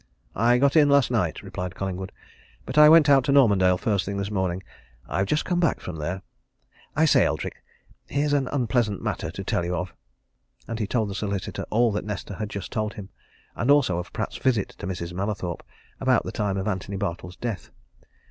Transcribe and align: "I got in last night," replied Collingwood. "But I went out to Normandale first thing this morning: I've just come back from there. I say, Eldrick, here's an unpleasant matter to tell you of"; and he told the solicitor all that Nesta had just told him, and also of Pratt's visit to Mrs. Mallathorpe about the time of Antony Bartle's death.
"I 0.35 0.57
got 0.57 0.75
in 0.75 0.89
last 0.89 1.11
night," 1.11 1.43
replied 1.43 1.75
Collingwood. 1.75 2.11
"But 2.65 2.75
I 2.79 2.89
went 2.89 3.07
out 3.07 3.23
to 3.25 3.31
Normandale 3.31 3.77
first 3.77 4.03
thing 4.03 4.17
this 4.17 4.31
morning: 4.31 4.63
I've 5.07 5.27
just 5.27 5.45
come 5.45 5.59
back 5.59 5.79
from 5.79 5.97
there. 5.97 6.23
I 6.95 7.05
say, 7.05 7.23
Eldrick, 7.23 7.61
here's 8.07 8.33
an 8.33 8.47
unpleasant 8.47 9.03
matter 9.03 9.29
to 9.29 9.43
tell 9.43 9.63
you 9.63 9.75
of"; 9.75 9.93
and 10.67 10.79
he 10.79 10.87
told 10.87 11.11
the 11.11 11.13
solicitor 11.13 11.65
all 11.69 11.91
that 11.91 12.03
Nesta 12.03 12.33
had 12.37 12.49
just 12.49 12.71
told 12.71 12.95
him, 12.95 13.09
and 13.55 13.69
also 13.69 13.99
of 13.99 14.11
Pratt's 14.11 14.37
visit 14.37 14.69
to 14.79 14.87
Mrs. 14.87 15.13
Mallathorpe 15.13 15.61
about 15.99 16.23
the 16.23 16.31
time 16.31 16.57
of 16.57 16.67
Antony 16.67 16.97
Bartle's 16.97 17.35
death. 17.35 17.69